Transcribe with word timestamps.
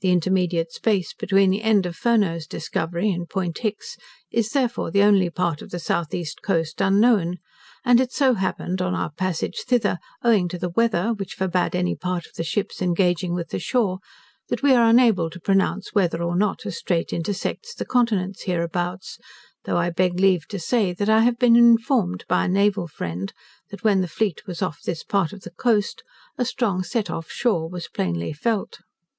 The 0.00 0.10
intermediate 0.10 0.72
space 0.72 1.12
between 1.12 1.50
the 1.50 1.60
end 1.60 1.84
of 1.84 1.94
Furneaux's 1.94 2.46
discovery 2.46 3.10
and 3.10 3.28
Point 3.28 3.58
Hicks, 3.58 3.98
is, 4.30 4.48
therefore, 4.48 4.90
the 4.90 5.02
only 5.02 5.28
part 5.28 5.60
of 5.60 5.68
the 5.68 5.78
south 5.78 6.14
east 6.14 6.40
coast 6.42 6.80
unknown, 6.80 7.36
and 7.84 8.00
it 8.00 8.10
so 8.10 8.32
happened 8.32 8.80
on 8.80 8.94
our 8.94 9.10
passage 9.10 9.64
thither, 9.66 9.98
owing 10.24 10.48
to 10.48 10.56
the 10.58 10.70
weather, 10.70 11.12
which 11.12 11.34
forbade 11.34 11.76
any 11.76 11.94
part 11.94 12.24
of 12.26 12.32
the 12.36 12.44
ships 12.44 12.80
engaging 12.80 13.34
with 13.34 13.50
the 13.50 13.58
shore, 13.58 13.98
that 14.48 14.62
we 14.62 14.72
are 14.72 14.88
unable 14.88 15.28
to 15.28 15.38
pronounce 15.38 15.92
whether, 15.92 16.22
or 16.22 16.34
not, 16.34 16.64
a 16.64 16.68
streight 16.72 17.12
intersects 17.12 17.74
the 17.74 17.84
continent 17.84 18.40
hereabouts: 18.46 19.18
though 19.66 19.76
I 19.76 19.90
beg 19.90 20.18
leave 20.18 20.48
to 20.48 20.58
say, 20.58 20.94
that 20.94 21.10
I 21.10 21.20
have 21.20 21.38
been 21.38 21.56
informed 21.56 22.24
by 22.26 22.46
a 22.46 22.48
naval 22.48 22.86
friend, 22.86 23.34
that 23.70 23.84
when 23.84 24.00
the 24.00 24.08
fleet 24.08 24.46
was 24.46 24.62
off 24.62 24.80
this 24.80 25.02
part 25.04 25.34
of 25.34 25.42
the 25.42 25.50
coast, 25.50 26.02
a 26.38 26.46
strong 26.46 26.82
set 26.82 27.10
off 27.10 27.30
shore 27.30 27.68
was 27.68 27.86
plainly 27.86 28.32
felt. 28.32 28.78